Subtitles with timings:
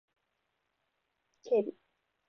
[1.43, 1.75] 警備